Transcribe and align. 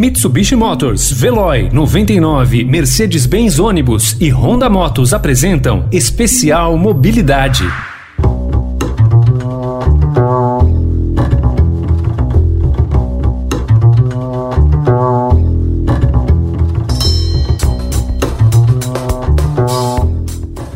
Mitsubishi 0.00 0.56
Motors, 0.56 1.12
Veloy 1.12 1.68
99, 1.70 2.64
Mercedes-Benz 2.64 3.58
ônibus 3.58 4.16
e 4.18 4.30
Honda 4.30 4.70
Motos 4.70 5.12
apresentam 5.12 5.86
Especial 5.92 6.78
Mobilidade. 6.78 7.89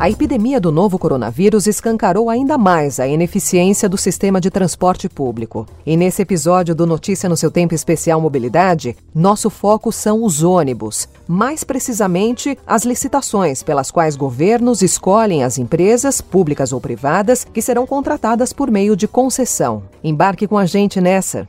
A 0.05 0.11
epidemia 0.11 0.61
do 0.61 0.71
novo 0.71 0.99
coronavírus 0.99 1.67
escancarou 1.67 2.29
ainda 2.29 2.59
mais 2.59 3.01
a 3.01 3.09
ineficiência 3.09 3.89
do 3.89 3.97
sistema 3.97 4.39
de 4.39 4.51
transporte 4.51 5.09
público. 5.09 5.67
E 5.87 5.97
nesse 5.97 6.21
episódio 6.21 6.75
do 6.75 6.87
Notícia 6.87 7.27
no 7.27 7.39
seu 7.39 7.51
Tempo 7.51 7.75
Especial 7.75 8.21
Mobilidade, 8.21 8.95
nosso 9.15 9.49
foco 9.49 9.91
são 9.91 10.23
os 10.23 10.43
ônibus, 10.43 11.09
mais 11.27 11.65
precisamente 11.65 12.59
as 12.67 12.85
licitações 12.85 13.63
pelas 13.63 13.91
quais 13.91 14.15
governos 14.15 14.83
escolhem 14.83 15.43
as 15.43 15.57
empresas, 15.57 16.21
públicas 16.21 16.71
ou 16.71 16.83
privadas, 16.83 17.43
que 17.43 17.63
serão 17.63 17.87
contratadas 17.87 18.53
por 18.53 18.71
meio 18.71 18.95
de 18.95 19.09
concessão. 19.09 19.85
Embarque 20.05 20.47
com 20.47 20.59
a 20.59 20.67
gente 20.67 21.01
nessa. 21.01 21.49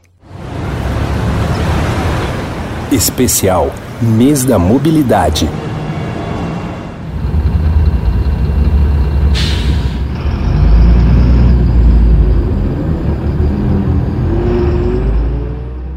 Especial 2.90 3.70
Mês 4.02 4.46
da 4.46 4.58
Mobilidade. 4.58 5.50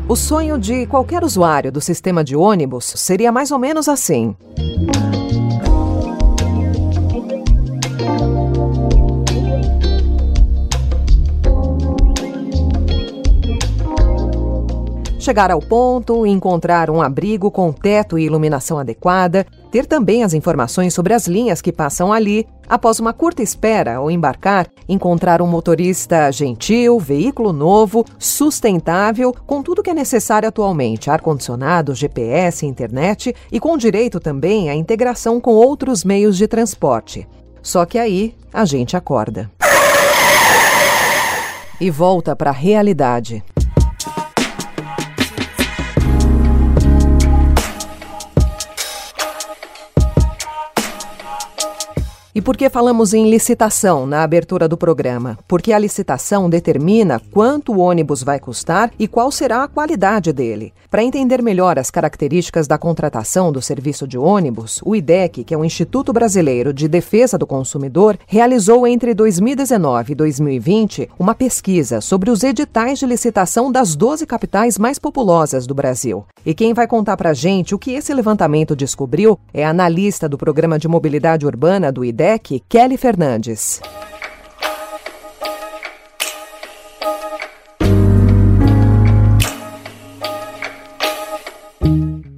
O 0.09 0.17
sonho 0.17 0.59
de 0.59 0.87
qualquer 0.87 1.23
usuário 1.23 1.71
do 1.71 1.83
sistema 1.83 2.25
de 2.25 2.35
ônibus 2.35 2.95
seria 2.97 3.31
mais 3.31 3.51
ou 3.51 3.59
menos 3.59 3.89
assim. 3.91 4.35
chegar 15.29 15.51
ao 15.51 15.61
ponto, 15.61 16.25
encontrar 16.25 16.89
um 16.89 17.03
abrigo 17.03 17.51
com 17.51 17.71
teto 17.71 18.19
e 18.19 18.25
iluminação 18.25 18.79
adequada, 18.79 19.47
ter 19.69 19.87
também 19.87 20.25
as 20.25 20.35
informações 20.35 20.95
sobre 20.95 21.15
as 21.15 21.29
linhas 21.29 21.61
que 21.61 21.73
passam 21.73 22.13
ali, 22.13 22.47
após 22.69 22.99
uma 22.99 23.13
curta 23.13 23.43
espera 23.43 23.97
ao 23.97 24.11
embarcar, 24.11 24.67
encontrar 24.89 25.41
um 25.41 25.47
motorista 25.47 26.31
gentil, 26.33 26.99
veículo 26.99 27.53
novo, 27.53 28.05
sustentável, 28.19 29.35
com 29.47 29.63
tudo 29.63 29.83
que 29.83 29.91
é 29.91 29.95
necessário 29.95 30.49
atualmente: 30.49 31.11
ar-condicionado, 31.11 31.95
GPS, 31.95 32.67
internet 32.67 33.35
e 33.53 33.61
com 33.61 33.77
direito 33.77 34.19
também 34.19 34.71
à 34.71 34.75
integração 34.75 35.41
com 35.41 35.53
outros 35.53 36.05
meios 36.05 36.37
de 36.37 36.49
transporte. 36.49 37.29
Só 37.63 37.85
que 37.85 37.99
aí 37.99 38.35
a 38.53 38.65
gente 38.65 38.97
acorda. 38.97 39.51
E 41.81 41.91
volta 41.91 42.35
para 42.35 42.51
a 42.51 42.53
realidade. 42.53 43.45
E 52.39 52.41
por 52.41 52.57
que 52.57 52.71
falamos 52.71 53.15
em 53.15 53.29
licitação 53.29 54.07
na 54.07 54.23
abertura 54.23 54.69
do 54.69 54.77
programa? 54.77 55.37
Porque 55.49 55.73
a 55.73 55.79
licitação 55.79 56.49
determina 56.49 57.21
quanto 57.33 57.73
o 57.73 57.81
ônibus 57.81 58.23
vai 58.23 58.39
custar 58.39 58.93
e 58.97 59.09
qual 59.09 59.33
será 59.33 59.65
a 59.65 59.67
qualidade 59.67 60.33
dele. 60.33 60.73
Para 60.89 61.03
entender 61.03 61.43
melhor 61.43 61.81
as 61.81 61.91
características 61.91 62.69
da 62.69 62.79
contratação 62.79 63.51
do 63.51 63.61
serviço 63.61 64.07
de 64.07 64.17
ônibus, 64.17 64.81
o 64.85 64.95
IDEC, 64.95 65.43
que 65.43 65.53
é 65.53 65.59
o 65.59 65.65
Instituto 65.65 66.13
Brasileiro 66.13 66.73
de 66.73 66.87
Defesa 66.87 67.37
do 67.37 67.45
Consumidor, 67.45 68.17
realizou 68.25 68.87
entre 68.87 69.15
2019 69.15 70.13
e 70.13 70.15
2020 70.15 71.11
uma 71.19 71.35
pesquisa 71.35 72.01
sobre 72.01 72.31
os 72.31 72.45
editais 72.45 73.01
de 73.01 73.07
licitação 73.07 73.73
das 73.73 73.97
12 73.97 74.25
capitais 74.27 74.79
mais 74.79 74.97
populosas 74.97 75.67
do 75.67 75.75
Brasil. 75.75 76.25
E 76.47 76.55
quem 76.55 76.73
vai 76.73 76.87
contar 76.87 77.17
para 77.17 77.35
gente 77.35 77.75
o 77.75 77.79
que 77.81 77.91
esse 77.91 78.15
levantamento 78.15 78.77
descobriu 78.77 79.39
é 79.53 79.65
a 79.65 79.71
analista 79.71 80.29
do 80.29 80.39
Programa 80.39 80.79
de 80.79 80.87
Mobilidade 80.87 81.45
Urbana 81.45 81.91
do 81.91 82.05
IDEC, 82.05 82.28
Kelly 82.69 82.99
Fernandes. 82.99 83.81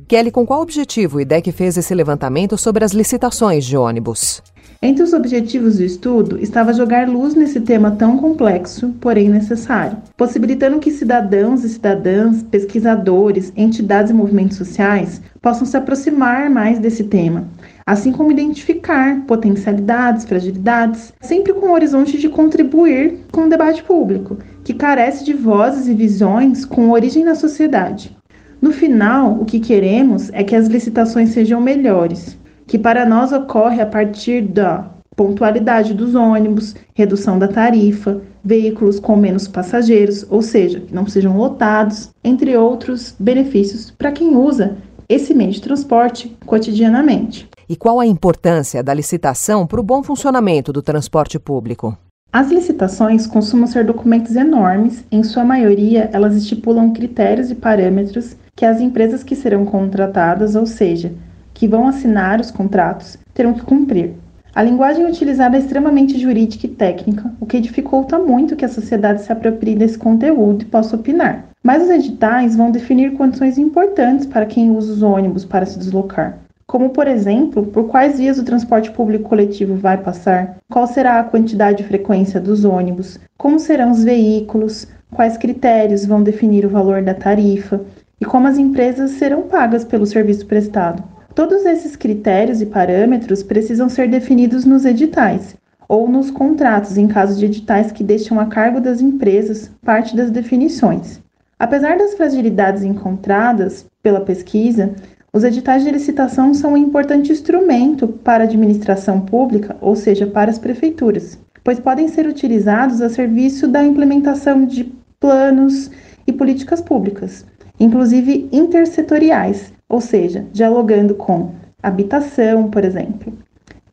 Kelly, 0.06 0.30
com 0.30 0.46
qual 0.46 0.60
objetivo 0.60 1.16
o 1.16 1.20
IDEC 1.20 1.50
fez 1.50 1.76
esse 1.76 1.92
levantamento 1.94 2.56
sobre 2.56 2.84
as 2.84 2.92
licitações 2.92 3.64
de 3.64 3.76
ônibus? 3.76 4.42
Entre 4.82 5.02
os 5.02 5.12
objetivos 5.12 5.76
do 5.76 5.84
estudo 5.84 6.38
estava 6.40 6.72
jogar 6.72 7.08
luz 7.08 7.34
nesse 7.34 7.60
tema 7.60 7.90
tão 7.90 8.16
complexo, 8.16 8.94
porém 9.00 9.28
necessário, 9.28 9.98
possibilitando 10.16 10.78
que 10.78 10.90
cidadãos 10.90 11.64
e 11.64 11.68
cidadãs, 11.68 12.42
pesquisadores, 12.44 13.52
entidades 13.56 14.10
e 14.10 14.14
movimentos 14.14 14.56
sociais 14.56 15.20
possam 15.42 15.66
se 15.66 15.76
aproximar 15.76 16.48
mais 16.48 16.78
desse 16.78 17.04
tema, 17.04 17.46
assim 17.86 18.12
como 18.12 18.32
identificar 18.32 19.22
potencialidades, 19.26 20.24
fragilidades, 20.24 21.12
sempre 21.20 21.52
com 21.52 21.66
o 21.66 21.72
horizonte 21.72 22.18
de 22.18 22.28
contribuir 22.28 23.18
com 23.32 23.42
o 23.42 23.48
debate 23.48 23.82
público, 23.82 24.38
que 24.64 24.74
carece 24.74 25.24
de 25.24 25.32
vozes 25.32 25.88
e 25.88 25.94
visões 25.94 26.64
com 26.64 26.90
origem 26.90 27.24
na 27.24 27.34
sociedade. 27.34 28.16
No 28.60 28.72
final, 28.72 29.38
o 29.40 29.44
que 29.44 29.58
queremos 29.58 30.30
é 30.32 30.44
que 30.44 30.54
as 30.54 30.66
licitações 30.66 31.30
sejam 31.30 31.60
melhores, 31.60 32.36
que 32.66 32.78
para 32.78 33.06
nós 33.06 33.32
ocorre 33.32 33.80
a 33.80 33.86
partir 33.86 34.42
da 34.42 34.90
pontualidade 35.16 35.92
dos 35.92 36.14
ônibus, 36.14 36.74
redução 36.94 37.38
da 37.38 37.48
tarifa, 37.48 38.22
veículos 38.42 38.98
com 38.98 39.16
menos 39.16 39.46
passageiros, 39.46 40.24
ou 40.30 40.40
seja, 40.40 40.80
que 40.80 40.94
não 40.94 41.06
sejam 41.06 41.36
lotados, 41.36 42.10
entre 42.24 42.56
outros 42.56 43.14
benefícios 43.18 43.90
para 43.90 44.12
quem 44.12 44.34
usa 44.34 44.78
esse 45.10 45.34
meio 45.34 45.50
de 45.50 45.60
transporte 45.60 46.34
cotidianamente. 46.46 47.49
E 47.70 47.76
qual 47.76 48.00
a 48.00 48.04
importância 48.04 48.82
da 48.82 48.92
licitação 48.92 49.64
para 49.64 49.78
o 49.78 49.84
bom 49.84 50.02
funcionamento 50.02 50.72
do 50.72 50.82
transporte 50.82 51.38
público? 51.38 51.96
As 52.32 52.50
licitações 52.50 53.28
costumam 53.28 53.68
ser 53.68 53.84
documentos 53.84 54.34
enormes, 54.34 55.04
em 55.08 55.22
sua 55.22 55.44
maioria, 55.44 56.10
elas 56.12 56.34
estipulam 56.34 56.92
critérios 56.92 57.48
e 57.48 57.54
parâmetros 57.54 58.34
que 58.56 58.64
as 58.64 58.80
empresas 58.80 59.22
que 59.22 59.36
serão 59.36 59.64
contratadas, 59.64 60.56
ou 60.56 60.66
seja, 60.66 61.12
que 61.54 61.68
vão 61.68 61.86
assinar 61.86 62.40
os 62.40 62.50
contratos, 62.50 63.16
terão 63.32 63.54
que 63.54 63.62
cumprir. 63.62 64.14
A 64.52 64.64
linguagem 64.64 65.06
utilizada 65.06 65.56
é 65.56 65.60
extremamente 65.60 66.18
jurídica 66.18 66.66
e 66.66 66.70
técnica, 66.70 67.32
o 67.38 67.46
que 67.46 67.60
dificulta 67.60 68.18
muito 68.18 68.56
que 68.56 68.64
a 68.64 68.68
sociedade 68.68 69.22
se 69.22 69.30
aproprie 69.30 69.76
desse 69.76 69.96
conteúdo 69.96 70.62
e 70.62 70.66
possa 70.66 70.96
opinar. 70.96 71.44
Mas 71.62 71.84
os 71.84 71.90
editais 71.90 72.56
vão 72.56 72.72
definir 72.72 73.12
condições 73.12 73.58
importantes 73.58 74.26
para 74.26 74.44
quem 74.44 74.72
usa 74.72 74.92
os 74.92 75.02
ônibus 75.02 75.44
para 75.44 75.64
se 75.64 75.78
deslocar 75.78 76.36
como, 76.70 76.90
por 76.90 77.08
exemplo, 77.08 77.66
por 77.66 77.88
quais 77.88 78.20
vias 78.20 78.38
o 78.38 78.44
transporte 78.44 78.92
público 78.92 79.28
coletivo 79.28 79.74
vai 79.74 79.98
passar, 79.98 80.58
qual 80.70 80.86
será 80.86 81.18
a 81.18 81.24
quantidade 81.24 81.82
e 81.82 81.86
frequência 81.86 82.40
dos 82.40 82.64
ônibus, 82.64 83.18
como 83.36 83.58
serão 83.58 83.90
os 83.90 84.04
veículos, 84.04 84.86
quais 85.12 85.36
critérios 85.36 86.06
vão 86.06 86.22
definir 86.22 86.64
o 86.64 86.68
valor 86.68 87.02
da 87.02 87.12
tarifa 87.12 87.80
e 88.20 88.24
como 88.24 88.46
as 88.46 88.56
empresas 88.56 89.10
serão 89.10 89.42
pagas 89.42 89.84
pelo 89.84 90.06
serviço 90.06 90.46
prestado. 90.46 91.02
Todos 91.34 91.66
esses 91.66 91.96
critérios 91.96 92.62
e 92.62 92.66
parâmetros 92.66 93.42
precisam 93.42 93.88
ser 93.88 94.08
definidos 94.08 94.64
nos 94.64 94.84
editais 94.84 95.56
ou 95.88 96.08
nos 96.08 96.30
contratos, 96.30 96.96
em 96.96 97.08
caso 97.08 97.36
de 97.36 97.46
editais 97.46 97.90
que 97.90 98.04
deixam 98.04 98.38
a 98.38 98.46
cargo 98.46 98.80
das 98.80 99.00
empresas 99.00 99.72
parte 99.84 100.14
das 100.14 100.30
definições. 100.30 101.20
Apesar 101.58 101.98
das 101.98 102.14
fragilidades 102.14 102.84
encontradas 102.84 103.86
pela 104.02 104.20
pesquisa, 104.20 104.94
os 105.32 105.44
editais 105.44 105.84
de 105.84 105.90
licitação 105.90 106.52
são 106.52 106.72
um 106.72 106.76
importante 106.76 107.30
instrumento 107.30 108.08
para 108.08 108.42
a 108.42 108.46
administração 108.46 109.20
pública, 109.20 109.76
ou 109.80 109.94
seja, 109.94 110.26
para 110.26 110.50
as 110.50 110.58
prefeituras, 110.58 111.38
pois 111.62 111.78
podem 111.78 112.08
ser 112.08 112.26
utilizados 112.26 113.00
a 113.00 113.08
serviço 113.08 113.68
da 113.68 113.84
implementação 113.84 114.64
de 114.64 114.92
planos 115.20 115.90
e 116.26 116.32
políticas 116.32 116.80
públicas, 116.80 117.46
inclusive 117.78 118.48
intersetoriais, 118.50 119.72
ou 119.88 120.00
seja, 120.00 120.46
dialogando 120.52 121.14
com 121.14 121.52
habitação, 121.82 122.68
por 122.68 122.84
exemplo, 122.84 123.32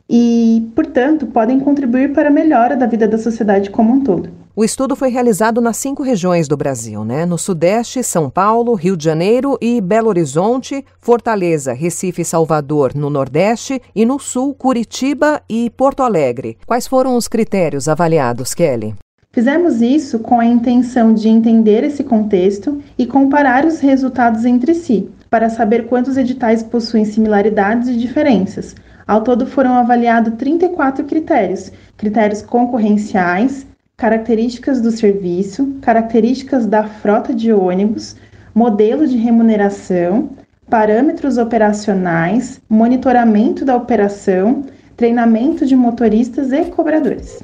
e, 0.09 0.71
portanto, 0.73 1.27
podem 1.27 1.59
contribuir 1.59 2.13
para 2.13 2.29
a 2.29 2.31
melhora 2.31 2.75
da 2.75 2.85
vida 2.85 3.07
da 3.07 3.17
sociedade 3.17 3.69
como 3.69 3.93
um 3.93 4.03
todo. 4.03 4.29
O 4.59 4.63
estudo 4.63 4.95
foi 4.95 5.09
realizado 5.09 5.61
nas 5.61 5.77
cinco 5.77 6.01
regiões 6.01 6.47
do 6.47 6.57
Brasil, 6.57 7.05
né? 7.05 7.27
No 7.27 7.37
Sudeste, 7.37 8.01
São 8.01 8.27
Paulo, 8.27 8.73
Rio 8.73 8.97
de 8.97 9.03
Janeiro 9.03 9.55
e 9.61 9.79
Belo 9.79 10.09
Horizonte, 10.09 10.83
Fortaleza, 10.99 11.73
Recife 11.73 12.23
e 12.23 12.25
Salvador 12.25 12.95
no 12.95 13.07
Nordeste 13.07 13.79
e 13.93 14.03
no 14.03 14.17
Sul, 14.17 14.55
Curitiba 14.55 15.43
e 15.47 15.69
Porto 15.69 16.01
Alegre. 16.01 16.57
Quais 16.65 16.87
foram 16.87 17.15
os 17.15 17.27
critérios 17.27 17.87
avaliados, 17.87 18.55
Kelly? 18.55 18.95
Fizemos 19.31 19.79
isso 19.79 20.17
com 20.17 20.39
a 20.39 20.45
intenção 20.47 21.13
de 21.13 21.29
entender 21.29 21.83
esse 21.83 22.03
contexto 22.03 22.81
e 22.97 23.05
comparar 23.05 23.63
os 23.63 23.79
resultados 23.79 24.43
entre 24.43 24.73
si, 24.73 25.07
para 25.29 25.51
saber 25.51 25.85
quantos 25.85 26.17
editais 26.17 26.63
possuem 26.63 27.05
similaridades 27.05 27.89
e 27.89 27.95
diferenças. 27.95 28.75
Ao 29.05 29.21
todo 29.21 29.45
foram 29.45 29.75
avaliados 29.75 30.33
34 30.33 31.05
critérios: 31.05 31.71
critérios 31.95 32.41
concorrenciais, 32.41 33.67
características 33.97 34.79
do 34.79 34.91
serviço, 34.91 35.75
características 35.81 36.67
da 36.67 36.83
frota 36.83 37.33
de 37.33 37.51
ônibus, 37.51 38.15
modelo 38.53 39.07
de 39.07 39.17
remuneração, 39.17 40.29
parâmetros 40.69 41.39
operacionais, 41.39 42.61
monitoramento 42.69 43.65
da 43.65 43.75
operação, 43.75 44.63
treinamento 44.95 45.65
de 45.65 45.75
motoristas 45.75 46.51
e 46.51 46.65
cobradores. 46.65 47.43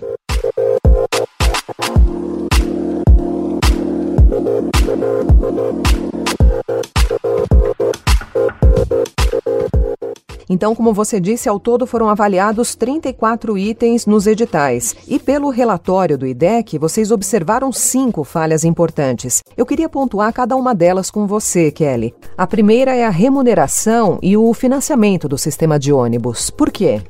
Então, 10.53 10.75
como 10.75 10.93
você 10.93 11.19
disse, 11.19 11.49
ao 11.49 11.59
todo 11.59 11.87
foram 11.87 12.07
avaliados 12.07 12.75
34 12.75 13.57
itens 13.57 14.05
nos 14.05 14.27
editais. 14.27 14.95
E 15.07 15.17
pelo 15.17 15.49
relatório 15.49 16.15
do 16.15 16.27
IDEC, 16.27 16.77
vocês 16.77 17.09
observaram 17.09 17.71
cinco 17.71 18.23
falhas 18.23 18.63
importantes. 18.63 19.41
Eu 19.57 19.65
queria 19.65 19.89
pontuar 19.89 20.31
cada 20.31 20.55
uma 20.55 20.75
delas 20.75 21.09
com 21.09 21.25
você, 21.25 21.71
Kelly. 21.71 22.13
A 22.37 22.45
primeira 22.45 22.95
é 22.95 23.03
a 23.03 23.09
remuneração 23.09 24.19
e 24.21 24.37
o 24.37 24.53
financiamento 24.53 25.27
do 25.27 25.39
sistema 25.39 25.79
de 25.79 25.91
ônibus. 25.91 26.51
Por 26.51 26.71
quê? 26.71 27.01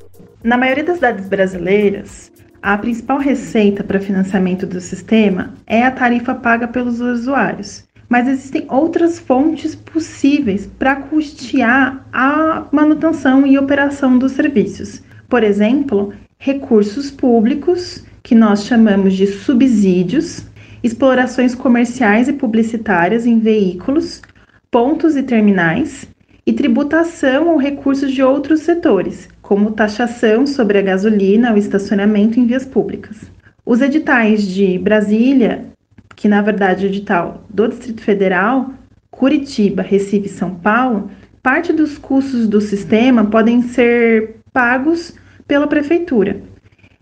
Na 0.42 0.56
maioria 0.56 0.86
das 0.86 0.96
cidades 0.96 1.28
brasileiras, 1.28 2.32
a 2.62 2.78
principal 2.78 3.18
receita 3.18 3.84
para 3.84 4.00
financiamento 4.00 4.66
do 4.66 4.80
sistema 4.80 5.54
é 5.68 5.84
a 5.84 5.92
tarifa 5.92 6.34
paga 6.34 6.66
pelos 6.66 7.02
usuários 7.02 7.84
mas 8.14 8.28
existem 8.28 8.68
outras 8.70 9.18
fontes 9.18 9.74
possíveis 9.74 10.70
para 10.78 10.98
custear 10.98 12.06
a 12.14 12.64
manutenção 12.72 13.44
e 13.44 13.58
operação 13.58 14.20
dos 14.20 14.34
serviços. 14.34 15.02
Por 15.28 15.44
exemplo, 15.44 16.14
recursos 16.38 17.10
públicos, 17.10 18.06
que 18.22 18.36
nós 18.36 18.66
chamamos 18.66 19.16
de 19.16 19.26
subsídios, 19.26 20.46
explorações 20.84 21.56
comerciais 21.56 22.28
e 22.28 22.34
publicitárias 22.34 23.26
em 23.26 23.40
veículos, 23.40 24.22
pontos 24.70 25.16
e 25.16 25.24
terminais, 25.24 26.08
e 26.46 26.54
tributação 26.54 27.48
ou 27.48 27.58
recursos 27.58 28.12
de 28.12 28.22
outros 28.22 28.60
setores, 28.60 29.28
como 29.42 29.72
taxação 29.72 30.46
sobre 30.46 30.78
a 30.78 30.84
gasolina 30.84 31.50
ou 31.50 31.58
estacionamento 31.58 32.40
em 32.40 32.46
vias 32.46 32.64
públicas. 32.64 33.18
Os 33.66 33.82
editais 33.82 34.46
de 34.46 34.78
Brasília 34.78 35.73
que 36.16 36.28
na 36.28 36.42
verdade 36.42 36.86
o 36.86 36.90
edital 36.90 37.44
do 37.50 37.68
Distrito 37.68 38.02
Federal, 38.02 38.72
Curitiba, 39.12 39.82
Recife 39.82 40.28
e 40.28 40.30
São 40.30 40.56
Paulo, 40.56 41.10
parte 41.42 41.72
dos 41.72 41.98
custos 41.98 42.48
do 42.48 42.60
sistema 42.62 43.26
podem 43.26 43.62
ser 43.62 44.38
pagos 44.52 45.14
pela 45.48 45.68
prefeitura. 45.68 46.42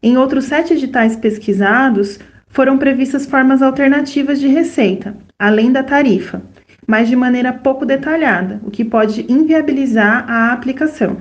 Em 0.04 0.18
outros 0.18 0.46
sete 0.46 0.74
editais 0.74 1.16
pesquisados, 1.16 2.20
foram 2.50 2.78
previstas 2.78 3.26
formas 3.26 3.62
alternativas 3.62 4.40
de 4.40 4.48
receita, 4.48 5.16
além 5.40 5.72
da 5.72 5.84
tarifa, 5.84 6.42
mas 6.86 7.08
de 7.08 7.16
maneira 7.16 7.54
pouco 7.54 7.86
detalhada, 7.86 8.60
o 8.66 8.72
que 8.72 8.84
pode 8.84 9.26
inviabilizar 9.32 10.30
a 10.30 10.52
aplicação. 10.52 11.18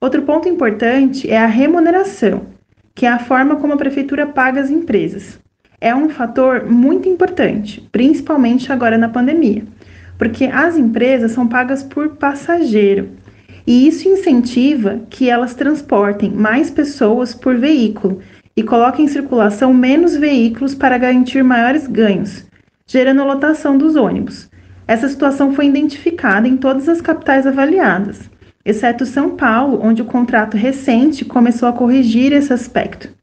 Outro 0.00 0.22
ponto 0.22 0.48
importante 0.48 1.30
é 1.30 1.38
a 1.38 1.46
remuneração, 1.46 2.46
que 2.94 3.06
é 3.06 3.08
a 3.08 3.18
forma 3.18 3.56
como 3.56 3.72
a 3.72 3.78
prefeitura 3.78 4.26
paga 4.26 4.60
as 4.60 4.68
empresas 4.68 5.40
é 5.82 5.92
um 5.92 6.08
fator 6.08 6.64
muito 6.64 7.08
importante, 7.08 7.86
principalmente 7.90 8.72
agora 8.72 8.96
na 8.96 9.08
pandemia, 9.08 9.64
porque 10.16 10.44
as 10.44 10.76
empresas 10.76 11.32
são 11.32 11.48
pagas 11.48 11.82
por 11.82 12.10
passageiro 12.10 13.10
e 13.66 13.88
isso 13.88 14.08
incentiva 14.08 15.00
que 15.10 15.28
elas 15.28 15.54
transportem 15.54 16.30
mais 16.30 16.70
pessoas 16.70 17.34
por 17.34 17.56
veículo 17.56 18.20
e 18.56 18.62
coloquem 18.62 19.06
em 19.06 19.08
circulação 19.08 19.74
menos 19.74 20.14
veículos 20.14 20.72
para 20.72 20.96
garantir 20.96 21.42
maiores 21.42 21.88
ganhos, 21.88 22.46
gerando 22.86 23.24
lotação 23.24 23.76
dos 23.76 23.96
ônibus. 23.96 24.48
Essa 24.86 25.08
situação 25.08 25.52
foi 25.52 25.66
identificada 25.66 26.46
em 26.46 26.56
todas 26.56 26.88
as 26.88 27.00
capitais 27.00 27.44
avaliadas, 27.44 28.30
exceto 28.64 29.04
São 29.04 29.30
Paulo, 29.36 29.80
onde 29.82 30.00
o 30.00 30.04
contrato 30.06 30.56
recente 30.56 31.24
começou 31.24 31.68
a 31.68 31.72
corrigir 31.72 32.32
esse 32.32 32.52
aspecto. 32.52 33.21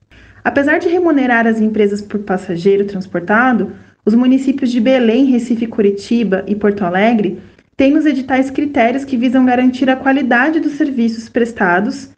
Apesar 0.50 0.80
de 0.80 0.90
remunerar 0.90 1.46
as 1.46 1.62
empresas 1.62 2.02
por 2.02 2.22
passageiro 2.22 2.84
transportado, 2.84 3.72
os 4.04 4.16
municípios 4.16 4.72
de 4.72 4.80
Belém, 4.80 5.26
Recife, 5.26 5.68
Curitiba 5.68 6.44
e 6.48 6.56
Porto 6.56 6.84
Alegre 6.84 7.40
têm 7.78 7.94
nos 7.94 8.04
editais 8.04 8.50
critérios 8.50 9.06
que 9.06 9.16
visam 9.16 9.46
garantir 9.46 9.88
a 9.92 9.96
qualidade 9.96 10.60
dos 10.60 10.72
serviços 10.72 11.30
prestados 11.30 12.10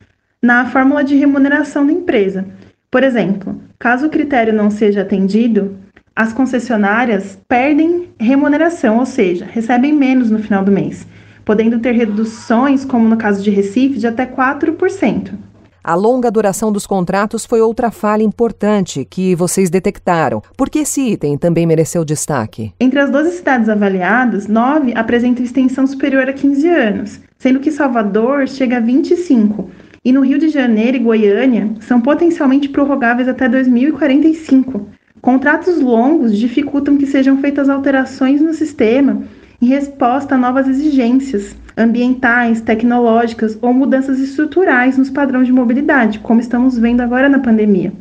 na 0.42 0.66
fórmula 0.66 1.04
de 1.04 1.18
remuneração 1.18 1.86
da 1.86 1.92
empresa. 1.92 2.46
Por 2.90 3.04
exemplo, 3.04 3.62
caso 3.78 4.08
o 4.08 4.10
critério 4.10 4.54
não 4.54 4.72
seja 4.72 5.02
atendido, 5.02 5.76
as 6.16 6.32
concessionárias 6.32 7.38
perdem 7.50 8.12
remuneração, 8.18 9.00
ou 9.00 9.06
seja, 9.06 9.44
recebem 9.44 9.92
menos 9.92 10.32
no 10.32 10.40
final 10.40 10.64
do 10.64 10.72
mês, 10.72 11.06
podendo 11.44 11.80
ter 11.80 11.92
reduções, 11.92 12.86
como 12.86 13.10
no 13.10 13.18
caso 13.18 13.44
de 13.44 13.50
Recife, 13.50 14.00
de 14.00 14.08
até 14.08 14.26
4%. 14.26 15.51
A 15.84 15.96
longa 15.96 16.30
duração 16.30 16.72
dos 16.72 16.86
contratos 16.86 17.44
foi 17.44 17.60
outra 17.60 17.90
falha 17.90 18.22
importante 18.22 19.04
que 19.04 19.34
vocês 19.34 19.68
detectaram. 19.68 20.40
Por 20.56 20.70
que 20.70 20.80
esse 20.80 21.02
item 21.02 21.36
também 21.40 21.66
mereceu 21.66 22.06
destaque? 22.06 22.72
Entre 22.80 23.00
as 23.00 23.10
12 23.10 23.32
cidades 23.32 23.68
avaliadas, 23.68 24.48
9 24.48 24.94
apresentam 24.96 25.44
extensão 25.44 25.88
superior 25.88 26.30
a 26.30 26.34
15 26.34 26.68
anos, 26.68 27.20
sendo 27.40 27.60
que 27.60 27.72
Salvador 27.72 28.48
chega 28.48 28.78
a 28.78 28.80
25 28.80 29.72
e 30.06 30.12
no 30.12 30.22
Rio 30.22 30.38
de 30.38 30.50
Janeiro 30.50 30.98
e 30.98 31.00
Goiânia 31.00 31.74
são 31.80 32.00
potencialmente 32.00 32.70
prorrogáveis 32.70 33.28
até 33.28 33.50
2045. 33.50 34.88
Contratos 35.20 35.82
longos 35.82 36.38
dificultam 36.38 36.96
que 36.96 37.08
sejam 37.08 37.40
feitas 37.40 37.70
alterações 37.70 38.40
no 38.40 38.54
sistema 38.54 39.24
em 39.60 39.66
resposta 39.66 40.36
a 40.36 40.38
novas 40.38 40.68
exigências 40.68 41.56
ambientais, 41.82 42.62
tecnológicas 42.62 43.58
ou 43.62 43.74
mudanças 43.74 44.20
estruturais 44.20 44.98
nos 44.98 45.10
padrões 45.10 45.48
de 45.48 45.54
mobilidade, 45.54 46.20
como 46.20 46.40
estamos 46.40 46.78
vendo 46.78 47.02
agora 47.02 47.28
na 47.28 47.40
pandemia. 47.40 47.92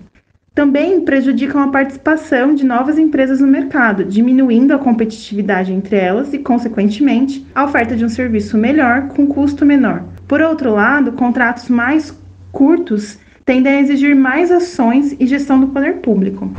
Também 0.55 1.01
prejudicam 1.01 1.63
a 1.63 1.69
participação 1.69 2.55
de 2.55 2.67
novas 2.67 2.99
empresas 2.99 3.41
no 3.41 3.47
mercado, 3.47 4.05
diminuindo 4.05 4.73
a 4.73 4.79
competitividade 4.79 5.73
entre 5.73 5.97
elas 5.97 6.33
e, 6.33 6.39
consequentemente, 6.39 7.47
a 7.55 7.65
oferta 7.65 7.97
de 7.97 8.05
um 8.05 8.09
serviço 8.09 8.59
melhor 8.59 9.09
com 9.09 9.27
custo 9.27 9.65
menor. 9.65 10.05
Por 10.29 10.41
outro 10.41 10.73
lado, 10.73 11.13
contratos 11.13 11.69
mais 11.69 12.17
curtos 12.53 13.19
tendem 13.45 13.75
a 13.75 13.81
exigir 13.81 14.15
mais 14.15 14.51
ações 14.51 15.17
e 15.19 15.27
gestão 15.27 15.61
do 15.61 15.69
poder 15.69 15.99
público. 15.99 16.51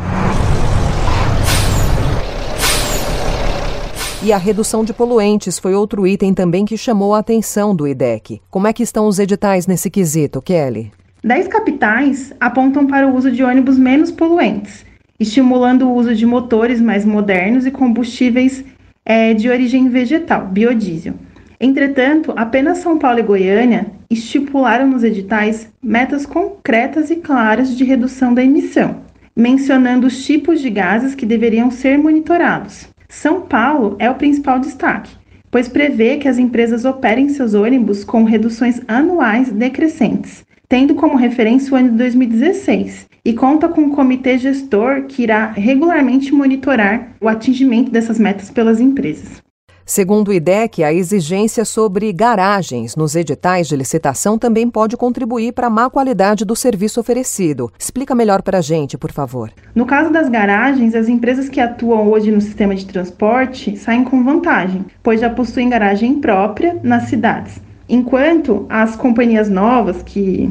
E 4.24 4.32
a 4.32 4.38
redução 4.38 4.86
de 4.86 4.94
poluentes 4.94 5.58
foi 5.58 5.74
outro 5.74 6.06
item 6.06 6.32
também 6.32 6.63
que 6.63 6.78
chamou 6.78 7.16
a 7.16 7.20
atenção 7.20 7.75
do 7.75 7.88
IDEC. 7.88 8.40
Como 8.51 8.68
é 8.68 8.74
que 8.74 8.84
estão 8.84 9.08
os 9.08 9.18
editais 9.18 9.66
nesse 9.66 9.90
quesito, 9.90 10.40
Kelly? 10.44 10.92
Dez 11.24 11.48
capitais 11.48 12.32
apontam 12.40 12.86
para 12.86 13.08
o 13.08 13.16
uso 13.16 13.32
de 13.32 13.44
ônibus 13.44 13.80
menos 13.80 14.12
poluentes, 14.12 14.86
estimulando 15.20 15.88
o 15.88 15.96
uso 15.96 16.13
de 16.13 16.24
motores 16.24 16.80
mais 16.80 17.04
modernos 17.04 17.66
e 17.66 17.72
combustíveis 17.72 18.63
é, 19.04 19.34
de 19.34 19.50
origem 19.50 19.90
vegetal, 19.90 20.46
biodiesel. 20.46 21.16
Entretanto, 21.60 22.32
apenas 22.36 22.78
São 22.78 23.00
Paulo 23.00 23.18
e 23.18 23.24
Goiânia 23.24 23.88
estipularam 24.08 24.88
nos 24.88 25.04
editais 25.04 25.68
metas 25.82 26.28
concretas 26.28 27.10
e 27.10 27.16
claras 27.16 27.75
de 27.75 27.84
redução 27.84 28.36
da 28.36 28.44
emissão, 28.44 28.98
mencionando 29.36 30.06
os 30.06 30.24
tipos 30.24 30.62
de 30.62 30.70
gases 30.70 31.16
que 31.16 31.25
deveriam 31.25 31.72
ser 31.72 31.98
monitorados. 31.98 32.91
São 33.12 33.41
Paulo 33.41 33.98
é 34.00 34.10
o 34.10 34.15
principal 34.15 34.58
destaque, 34.58 35.12
pois 35.51 35.68
prevê 35.68 36.15
que 36.15 36.30
as 36.30 36.38
empresas 36.38 36.86
operem 36.86 37.27
seus 37.27 37.53
ônibus 37.53 38.06
com 38.06 38.24
reduções 38.24 38.80
anuais 38.88 39.51
decrescentes, 39.51 40.46
tendo 40.70 40.96
como 40.96 41.18
referência 41.18 41.74
o 41.74 41.75
ano 41.75 41.91
de 41.91 41.98
2016, 41.98 43.08
e 43.25 43.34
conta 43.34 43.68
com 43.68 43.82
um 43.82 43.89
comitê 43.89 44.38
gestor 44.38 45.08
que 45.10 45.24
irá 45.24 45.48
regularmente 45.48 46.34
monitorar 46.34 47.12
o 47.20 47.27
atingimento 47.27 47.91
dessas 47.91 48.18
metas 48.18 48.50
pelas 48.50 48.80
empresas. 48.80 49.41
Segundo 49.94 50.30
o 50.30 50.34
IDEC, 50.34 50.86
a 50.86 50.94
exigência 50.94 51.66
sobre 51.66 52.14
garagens 52.14 52.96
nos 52.96 53.14
editais 53.14 53.68
de 53.68 53.76
licitação 53.76 54.38
também 54.38 54.70
pode 54.70 54.96
contribuir 54.96 55.52
para 55.52 55.68
a 55.68 55.70
má 55.70 55.90
qualidade 55.90 56.46
do 56.46 56.56
serviço 56.56 57.02
oferecido. 57.02 57.70
Explica 57.78 58.16
melhor 58.16 58.42
para 58.42 58.60
a 58.60 58.62
gente, 58.62 58.98
por 58.98 59.12
favor. 59.12 59.52
No 59.76 59.86
caso 59.86 60.10
das 60.10 60.30
garagens, 60.30 60.96
as 60.96 61.10
empresas 61.10 61.50
que 61.50 61.60
atuam 61.60 62.10
hoje 62.10 62.32
no 62.32 62.40
sistema 62.40 62.74
de 62.74 62.86
transporte 62.86 63.76
saem 63.76 64.06
com 64.06 64.24
vantagem, 64.24 64.86
pois 65.04 65.20
já 65.20 65.30
possuem 65.30 65.68
garagem 65.68 66.22
própria 66.22 66.80
nas 66.82 67.10
cidades. 67.10 67.60
Enquanto 67.90 68.66
as 68.70 68.96
companhias 68.96 69.50
novas 69.50 70.02
que 70.02 70.50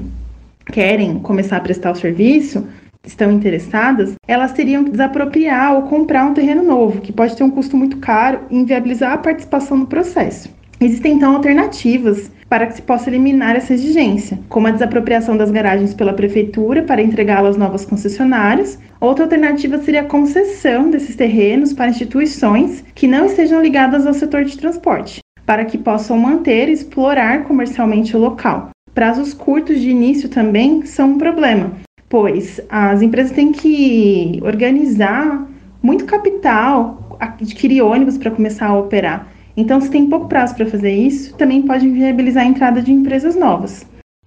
querem 0.66 1.18
começar 1.18 1.56
a 1.56 1.60
prestar 1.60 1.92
o 1.92 1.96
serviço 1.96 2.66
estão 3.04 3.30
interessadas, 3.30 4.14
elas 4.26 4.52
teriam 4.52 4.84
que 4.84 4.90
desapropriar 4.90 5.74
ou 5.74 5.82
comprar 5.82 6.26
um 6.26 6.34
terreno 6.34 6.62
novo, 6.62 7.00
que 7.00 7.12
pode 7.12 7.36
ter 7.36 7.44
um 7.44 7.50
custo 7.50 7.76
muito 7.76 7.98
caro 7.98 8.40
e 8.50 8.56
inviabilizar 8.56 9.12
a 9.12 9.18
participação 9.18 9.76
no 9.76 9.86
processo. 9.86 10.48
Existem 10.80 11.14
então 11.14 11.34
alternativas 11.34 12.30
para 12.48 12.66
que 12.66 12.74
se 12.74 12.82
possa 12.82 13.08
eliminar 13.08 13.54
essa 13.54 13.72
exigência, 13.72 14.40
como 14.48 14.66
a 14.66 14.70
desapropriação 14.72 15.36
das 15.36 15.50
garagens 15.50 15.94
pela 15.94 16.12
prefeitura 16.12 16.82
para 16.82 17.02
entregá-las 17.02 17.56
novas 17.56 17.84
concessionárias. 17.84 18.78
Outra 19.00 19.24
alternativa 19.24 19.78
seria 19.78 20.00
a 20.00 20.06
concessão 20.06 20.90
desses 20.90 21.14
terrenos 21.14 21.72
para 21.72 21.90
instituições 21.90 22.82
que 22.94 23.06
não 23.06 23.26
estejam 23.26 23.62
ligadas 23.62 24.06
ao 24.06 24.14
setor 24.14 24.44
de 24.44 24.58
transporte, 24.58 25.20
para 25.46 25.64
que 25.64 25.78
possam 25.78 26.18
manter 26.18 26.68
e 26.68 26.72
explorar 26.72 27.44
comercialmente 27.44 28.16
o 28.16 28.20
local. 28.20 28.70
Prazos 28.92 29.32
curtos 29.32 29.80
de 29.80 29.88
início 29.88 30.28
também 30.28 30.84
são 30.84 31.10
um 31.10 31.18
problema, 31.18 31.72
pois 32.10 32.60
as 32.68 33.00
empresas 33.00 33.30
têm 33.30 33.52
que 33.52 34.40
organizar 34.42 35.48
muito 35.80 36.04
capital, 36.04 37.16
adquirir 37.20 37.82
ônibus 37.82 38.18
para 38.18 38.32
começar 38.32 38.66
a 38.66 38.76
operar. 38.76 39.28
Então, 39.56 39.80
se 39.80 39.88
tem 39.88 40.10
pouco 40.10 40.26
prazo 40.26 40.54
para 40.56 40.66
fazer 40.66 40.92
isso, 40.92 41.34
também 41.36 41.62
pode 41.62 41.88
viabilizar 41.88 42.44
a 42.44 42.46
entrada 42.46 42.82
de 42.82 42.92
empresas 42.92 43.36
novas. 43.36 43.86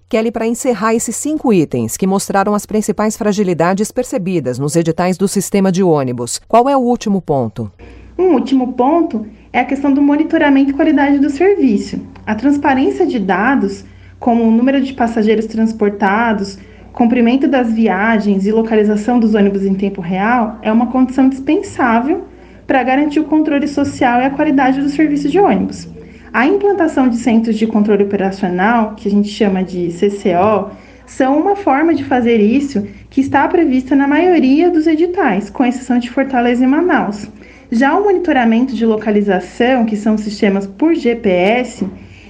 Kelly, 0.10 0.32
para 0.32 0.48
encerrar 0.48 0.96
esses 0.96 1.16
cinco 1.16 1.52
itens 1.52 1.98
que 1.98 2.08
mostraram 2.08 2.56
as 2.56 2.66
principais 2.66 3.18
fragilidades 3.18 3.92
percebidas 3.92 4.58
nos 4.58 4.76
editais 4.76 5.18
do 5.18 5.28
sistema 5.28 5.72
de 5.72 5.84
ônibus, 5.84 6.40
qual 6.48 6.70
é 6.70 6.78
o 6.78 6.82
último 6.82 7.22
ponto? 7.22 7.72
Um 8.18 8.36
último 8.36 8.74
ponto 8.74 9.26
é 9.52 9.60
a 9.60 9.66
questão 9.66 9.92
do 9.92 10.02
monitoramento 10.02 10.70
e 10.70 10.74
qualidade 10.74 11.20
do 11.20 11.30
serviço. 11.30 12.00
A 12.26 12.36
transparência 12.36 13.06
de 13.06 13.20
dados, 13.20 13.84
como 14.20 14.44
o 14.44 14.52
número 14.52 14.80
de 14.82 14.94
passageiros 14.94 15.48
transportados, 15.48 16.60
comprimento 16.94 17.48
das 17.48 17.74
viagens 17.74 18.46
e 18.46 18.52
localização 18.52 19.20
dos 19.20 19.34
ônibus 19.34 19.66
em 19.66 19.74
tempo 19.74 20.00
real, 20.00 20.60
é 20.62 20.72
uma 20.72 20.88
condição 20.88 21.28
dispensável 21.28 22.26
para 22.68 22.84
garantir 22.84 23.20
o 23.20 23.26
controle 23.26 23.68
social 23.68 24.22
e 24.22 24.26
a 24.26 24.30
qualidade 24.30 24.80
do 24.80 24.90
serviço 24.90 25.28
de 25.28 25.40
ônibus. 25.40 25.90
A 26.32 26.46
implantação 26.46 27.10
de 27.10 27.18
centros 27.18 27.58
de 27.58 27.68
controle 27.68 28.04
operacional, 28.04 28.94
que 28.96 29.08
a 29.08 29.12
gente 29.12 29.28
chama 29.28 29.64
de 29.64 29.90
CCO, 29.90 30.72
são 31.06 31.40
uma 31.40 31.56
forma 31.56 31.94
de 31.94 32.04
fazer 32.04 32.38
isso 32.38 32.88
que 33.10 33.22
está 33.22 33.48
prevista 33.48 33.96
na 33.96 34.08
maioria 34.08 34.70
dos 34.70 34.88
editais, 34.88 35.50
com 35.50 35.66
exceção 35.66 36.00
de 36.00 36.10
Fortaleza 36.10 36.64
e 36.64 36.68
Manaus. 36.68 37.28
Já 37.72 37.98
o 37.98 38.04
monitoramento 38.04 38.76
de 38.76 38.86
localização, 38.86 39.86
que 39.86 39.98
são 39.98 40.18
sistemas 40.18 40.68
por 40.68 40.94
GPS, 40.94 41.86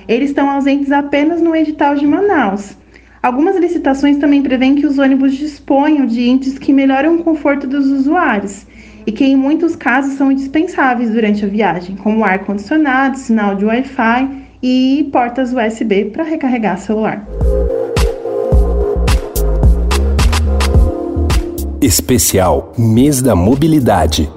eles 0.08 0.30
estão 0.30 0.50
ausentes 0.50 0.92
apenas 0.92 1.42
no 1.42 1.56
edital 1.56 1.96
de 1.96 2.08
Manaus. 2.08 2.78
Algumas 3.24 3.56
licitações 3.56 4.18
também 4.18 4.44
prevêem 4.44 4.76
que 4.76 4.86
os 4.86 5.00
ônibus 5.00 5.34
disponham 5.34 6.06
de 6.06 6.28
índices 6.28 6.60
que 6.60 6.74
melhoram 6.74 7.16
o 7.16 7.24
conforto 7.24 7.66
dos 7.66 7.86
usuários 7.86 8.66
e 9.08 9.14
que 9.14 9.24
em 9.24 9.34
muitos 9.34 9.78
casos 9.78 10.16
são 10.16 10.30
indispensáveis 10.30 11.10
durante 11.10 11.46
a 11.46 11.48
viagem, 11.48 11.96
como 11.96 12.26
ar-condicionado, 12.26 13.18
sinal 13.18 13.56
de 13.56 13.64
Wi-Fi 13.64 14.30
e 14.62 15.10
portas 15.10 15.54
USB 15.54 16.04
para 16.12 16.26
recarregar 16.26 16.78
celular. 16.78 17.26
Especial 21.80 22.74
Mês 22.78 23.22
da 23.22 23.38
Mobilidade. 23.38 24.30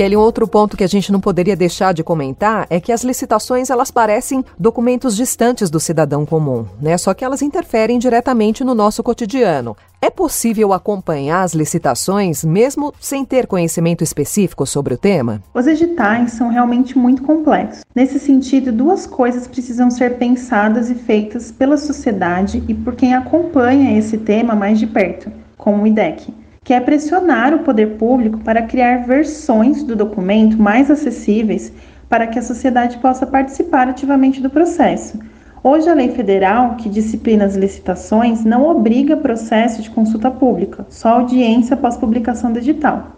Kelly, 0.00 0.16
outro 0.16 0.48
ponto 0.48 0.78
que 0.78 0.84
a 0.84 0.86
gente 0.86 1.12
não 1.12 1.20
poderia 1.20 1.54
deixar 1.54 1.92
de 1.92 2.02
comentar 2.02 2.66
é 2.70 2.80
que 2.80 2.90
as 2.90 3.04
licitações 3.04 3.68
elas 3.68 3.90
parecem 3.90 4.42
documentos 4.58 5.14
distantes 5.14 5.68
do 5.68 5.78
cidadão 5.78 6.24
comum, 6.24 6.64
né? 6.80 6.96
Só 6.96 7.12
que 7.12 7.22
elas 7.22 7.42
interferem 7.42 7.98
diretamente 7.98 8.64
no 8.64 8.74
nosso 8.74 9.02
cotidiano. 9.02 9.76
É 10.00 10.08
possível 10.08 10.72
acompanhar 10.72 11.42
as 11.42 11.52
licitações 11.52 12.42
mesmo 12.42 12.94
sem 12.98 13.26
ter 13.26 13.46
conhecimento 13.46 14.02
específico 14.02 14.64
sobre 14.64 14.94
o 14.94 14.96
tema? 14.96 15.42
Os 15.52 15.66
editais 15.66 16.32
são 16.32 16.48
realmente 16.48 16.96
muito 16.96 17.22
complexos. 17.22 17.84
Nesse 17.94 18.18
sentido, 18.18 18.72
duas 18.72 19.06
coisas 19.06 19.46
precisam 19.46 19.90
ser 19.90 20.16
pensadas 20.16 20.88
e 20.88 20.94
feitas 20.94 21.52
pela 21.52 21.76
sociedade 21.76 22.64
e 22.66 22.72
por 22.72 22.94
quem 22.94 23.12
acompanha 23.12 23.98
esse 23.98 24.16
tema 24.16 24.54
mais 24.54 24.78
de 24.78 24.86
perto, 24.86 25.30
como 25.58 25.82
o 25.82 25.86
IDEC 25.86 26.39
que 26.70 26.74
é 26.74 26.78
pressionar 26.78 27.52
o 27.52 27.64
poder 27.64 27.96
público 27.96 28.38
para 28.38 28.62
criar 28.62 28.98
versões 28.98 29.82
do 29.82 29.96
documento 29.96 30.56
mais 30.56 30.88
acessíveis 30.88 31.72
para 32.08 32.28
que 32.28 32.38
a 32.38 32.42
sociedade 32.42 32.98
possa 32.98 33.26
participar 33.26 33.88
ativamente 33.88 34.40
do 34.40 34.48
processo. 34.48 35.18
Hoje, 35.64 35.88
a 35.90 35.94
lei 35.94 36.10
federal, 36.10 36.76
que 36.76 36.88
disciplina 36.88 37.44
as 37.44 37.56
licitações, 37.56 38.44
não 38.44 38.64
obriga 38.68 39.16
processo 39.16 39.82
de 39.82 39.90
consulta 39.90 40.30
pública, 40.30 40.86
só 40.88 41.14
audiência 41.14 41.74
após 41.74 41.96
publicação 41.96 42.52
digital. 42.52 43.16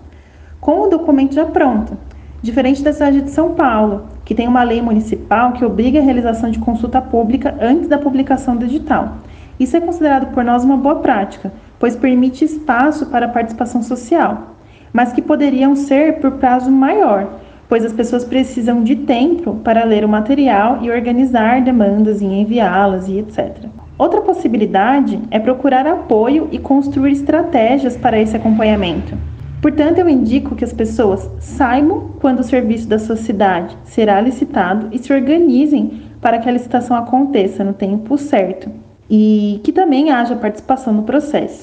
Com 0.58 0.84
o 0.84 0.88
documento 0.88 1.34
já 1.34 1.44
pronto, 1.44 1.94
diferente 2.40 2.82
da 2.82 2.94
cidade 2.94 3.20
de 3.20 3.30
São 3.30 3.50
Paulo, 3.52 4.06
que 4.24 4.34
tem 4.34 4.48
uma 4.48 4.62
lei 4.62 4.80
municipal 4.80 5.52
que 5.52 5.62
obriga 5.62 5.98
a 5.98 6.02
realização 6.02 6.50
de 6.50 6.58
consulta 6.58 7.02
pública 7.02 7.54
antes 7.60 7.86
da 7.86 7.98
publicação 7.98 8.56
digital. 8.56 9.18
Isso 9.60 9.76
é 9.76 9.80
considerado 9.80 10.32
por 10.32 10.42
nós 10.42 10.64
uma 10.64 10.78
boa 10.78 10.96
prática, 10.96 11.52
pois 11.82 11.96
permite 11.96 12.44
espaço 12.44 13.06
para 13.06 13.26
a 13.26 13.28
participação 13.28 13.82
social, 13.82 14.54
mas 14.92 15.12
que 15.12 15.20
poderiam 15.20 15.74
ser 15.74 16.20
por 16.20 16.30
prazo 16.30 16.70
maior, 16.70 17.40
pois 17.68 17.84
as 17.84 17.92
pessoas 17.92 18.24
precisam 18.24 18.84
de 18.84 18.94
tempo 18.94 19.56
para 19.64 19.82
ler 19.82 20.04
o 20.04 20.08
material 20.08 20.78
e 20.80 20.92
organizar 20.92 21.60
demandas 21.60 22.20
e 22.20 22.24
enviá-las 22.24 23.08
e 23.08 23.18
etc. 23.18 23.66
Outra 23.98 24.20
possibilidade 24.20 25.18
é 25.28 25.40
procurar 25.40 25.84
apoio 25.84 26.48
e 26.52 26.58
construir 26.60 27.10
estratégias 27.10 27.96
para 27.96 28.20
esse 28.20 28.36
acompanhamento. 28.36 29.18
Portanto, 29.60 29.98
eu 29.98 30.08
indico 30.08 30.54
que 30.54 30.64
as 30.64 30.72
pessoas 30.72 31.28
saibam 31.40 32.12
quando 32.20 32.38
o 32.38 32.44
serviço 32.44 32.86
da 32.86 33.00
sua 33.00 33.16
cidade 33.16 33.76
será 33.82 34.20
licitado 34.20 34.86
e 34.92 34.98
se 35.00 35.12
organizem 35.12 36.02
para 36.20 36.38
que 36.38 36.48
a 36.48 36.52
licitação 36.52 36.96
aconteça 36.96 37.64
no 37.64 37.72
tempo 37.72 38.16
certo 38.16 38.70
e 39.14 39.60
que 39.62 39.70
também 39.70 40.10
haja 40.10 40.34
participação 40.34 40.90
no 40.90 41.02
processo. 41.02 41.60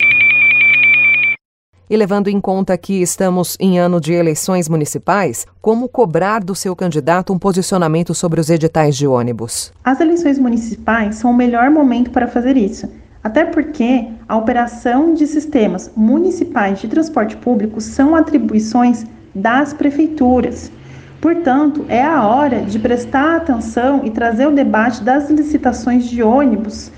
E 1.89 1.97
levando 1.97 2.27
em 2.27 2.39
conta 2.39 2.77
que 2.77 3.01
estamos 3.01 3.57
em 3.59 3.79
ano 3.79 3.99
de 3.99 4.13
eleições 4.13 4.69
municipais, 4.69 5.47
como 5.59 5.89
cobrar 5.89 6.43
do 6.43 6.53
seu 6.53 6.75
candidato 6.75 7.33
um 7.33 7.39
posicionamento 7.39 8.13
sobre 8.13 8.39
os 8.39 8.51
editais 8.51 8.95
de 8.95 9.07
ônibus? 9.07 9.73
As 9.83 9.99
eleições 9.99 10.37
municipais 10.37 11.15
são 11.15 11.31
o 11.31 11.35
melhor 11.35 11.71
momento 11.71 12.11
para 12.11 12.27
fazer 12.27 12.55
isso, 12.55 12.87
até 13.23 13.43
porque 13.43 14.07
a 14.27 14.37
operação 14.37 15.15
de 15.15 15.25
sistemas 15.25 15.91
municipais 15.95 16.79
de 16.79 16.87
transporte 16.87 17.35
público 17.35 17.81
são 17.81 18.15
atribuições 18.15 19.07
das 19.33 19.73
prefeituras. 19.73 20.71
Portanto, 21.19 21.83
é 21.89 22.03
a 22.03 22.27
hora 22.27 22.61
de 22.61 22.77
prestar 22.77 23.37
atenção 23.37 24.05
e 24.05 24.11
trazer 24.11 24.47
o 24.47 24.51
debate 24.51 25.03
das 25.03 25.27
licitações 25.31 26.05
de 26.05 26.21
ônibus 26.21 26.91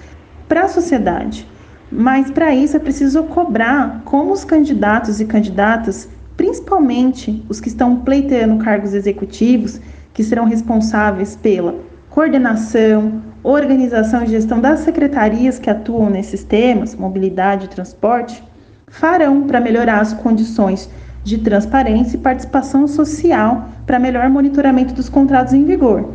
para 0.52 0.64
a 0.64 0.68
sociedade. 0.68 1.48
Mas 1.90 2.30
para 2.30 2.54
isso 2.54 2.76
é 2.76 2.80
preciso 2.80 3.24
cobrar 3.24 4.02
como 4.04 4.34
os 4.34 4.44
candidatos 4.44 5.22
e 5.22 5.26
candidatas, 5.26 6.10
principalmente 6.36 7.42
os 7.48 7.62
que 7.62 7.70
estão 7.70 7.96
pleiteando 8.02 8.62
cargos 8.62 8.94
executivos, 8.94 9.80
que 10.14 10.22
serão 10.22 10.44
responsáveis 10.44 11.38
pela 11.38 11.76
coordenação, 12.10 13.22
organização 13.42 14.26
e 14.26 14.28
gestão 14.28 14.60
das 14.60 14.82
secretarias 14.82 15.58
que 15.58 15.70
atuam 15.70 16.10
nesses 16.10 16.44
temas, 16.44 16.98
mobilidade 16.98 17.68
e 17.68 17.70
transporte, 17.70 18.44
farão 18.90 19.44
para 19.44 19.62
melhorar 19.62 20.02
as 20.02 20.12
condições 20.12 20.90
de 21.24 21.38
transparência 21.38 22.18
e 22.18 22.20
participação 22.20 22.90
social 22.90 23.70
para 23.86 23.98
melhor 23.98 24.28
monitoramento 24.30 24.94
dos 24.94 25.08
contratos 25.08 25.54
em 25.54 25.64
vigor. 25.64 26.10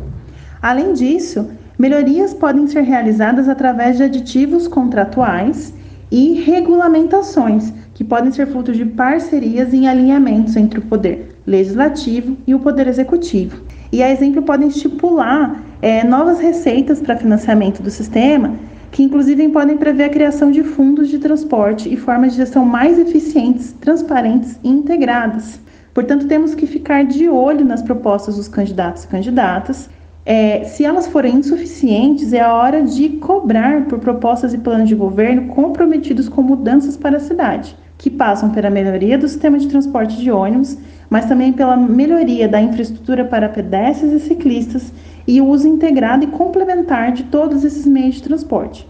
Além 0.61 0.93
disso, 0.93 1.49
Melhorias 1.77 2.33
podem 2.33 2.65
ser 2.65 2.81
realizadas 2.81 3.47
através 3.47 3.97
de 3.97 4.03
aditivos 4.03 4.67
contratuais 4.67 5.71
e 6.09 6.41
regulamentações, 6.41 7.71
que 7.93 8.03
podem 8.03 8.31
ser 8.31 8.47
fruto 8.47 8.71
de 8.71 8.83
parcerias 8.83 9.71
e 9.73 9.85
alinhamentos 9.85 10.55
entre 10.55 10.79
o 10.79 10.81
poder 10.81 11.35
legislativo 11.45 12.35
e 12.47 12.55
o 12.55 12.59
poder 12.59 12.87
executivo. 12.87 13.61
E 13.91 14.01
a 14.01 14.11
exemplo 14.11 14.41
podem 14.41 14.69
estipular 14.69 15.63
é, 15.79 16.03
novas 16.03 16.39
receitas 16.39 16.99
para 16.99 17.15
financiamento 17.15 17.83
do 17.83 17.91
sistema, 17.91 18.55
que 18.91 19.03
inclusive 19.03 19.47
podem 19.49 19.77
prever 19.77 20.05
a 20.05 20.09
criação 20.09 20.49
de 20.49 20.63
fundos 20.63 21.09
de 21.09 21.19
transporte 21.19 21.93
e 21.93 21.95
formas 21.95 22.31
de 22.31 22.37
gestão 22.37 22.65
mais 22.65 22.97
eficientes, 22.97 23.73
transparentes 23.73 24.59
e 24.63 24.69
integradas. 24.69 25.59
Portanto, 25.93 26.27
temos 26.27 26.55
que 26.55 26.65
ficar 26.65 27.05
de 27.05 27.29
olho 27.29 27.63
nas 27.63 27.83
propostas 27.83 28.35
dos 28.35 28.47
candidatos 28.47 29.03
e 29.03 29.07
candidatas 29.07 29.89
é, 30.29 30.65
se 30.65 30.83
elas 30.83 31.07
forem 31.07 31.35
insuficientes, 31.35 32.33
é 32.33 32.41
a 32.41 32.53
hora 32.53 32.83
de 32.83 33.07
cobrar 33.11 33.85
por 33.85 33.97
propostas 33.97 34.53
e 34.53 34.57
planos 34.57 34.89
de 34.89 34.93
governo 34.93 35.47
comprometidos 35.47 36.27
com 36.27 36.41
mudanças 36.41 36.97
para 36.97 37.15
a 37.15 37.19
cidade, 37.21 37.77
que 37.97 38.09
passam 38.09 38.49
pela 38.49 38.69
melhoria 38.69 39.17
do 39.17 39.25
sistema 39.25 39.57
de 39.57 39.69
transporte 39.69 40.17
de 40.17 40.29
ônibus, 40.29 40.77
mas 41.09 41.27
também 41.27 41.53
pela 41.53 41.77
melhoria 41.77 42.45
da 42.45 42.59
infraestrutura 42.59 43.23
para 43.23 43.47
pedestres 43.47 44.11
e 44.11 44.19
ciclistas 44.19 44.91
e 45.25 45.39
o 45.39 45.45
uso 45.45 45.65
integrado 45.65 46.25
e 46.25 46.27
complementar 46.27 47.13
de 47.13 47.23
todos 47.23 47.63
esses 47.63 47.85
meios 47.85 48.15
de 48.15 48.23
transporte. 48.23 48.85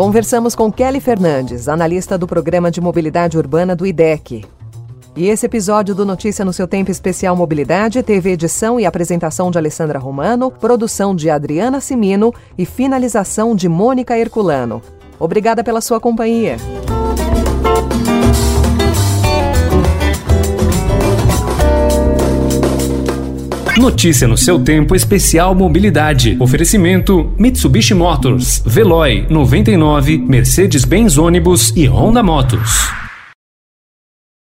Conversamos 0.00 0.54
com 0.54 0.72
Kelly 0.72 0.98
Fernandes, 0.98 1.68
analista 1.68 2.16
do 2.16 2.26
Programa 2.26 2.70
de 2.70 2.80
Mobilidade 2.80 3.36
Urbana 3.36 3.76
do 3.76 3.86
IDEC. 3.86 4.46
E 5.14 5.28
esse 5.28 5.44
episódio 5.44 5.94
do 5.94 6.06
Notícia 6.06 6.42
no 6.42 6.54
seu 6.54 6.66
Tempo 6.66 6.90
Especial 6.90 7.36
Mobilidade 7.36 8.02
teve 8.02 8.30
edição 8.30 8.80
e 8.80 8.86
apresentação 8.86 9.50
de 9.50 9.58
Alessandra 9.58 9.98
Romano, 9.98 10.50
produção 10.50 11.14
de 11.14 11.28
Adriana 11.28 11.82
Simino 11.82 12.32
e 12.56 12.64
finalização 12.64 13.54
de 13.54 13.68
Mônica 13.68 14.16
Herculano. 14.16 14.80
Obrigada 15.18 15.62
pela 15.62 15.82
sua 15.82 16.00
companhia. 16.00 16.56
Notícia 23.76 24.26
no 24.26 24.36
seu 24.36 24.58
tempo 24.58 24.94
especial 24.96 25.54
mobilidade. 25.54 26.36
Oferecimento 26.40 27.32
Mitsubishi 27.38 27.94
Motors, 27.94 28.62
Veloy 28.66 29.26
99, 29.30 30.18
Mercedes-Benz 30.18 31.16
ônibus 31.16 31.72
e 31.76 31.86
Honda 31.86 32.22
Motos. 32.22 32.99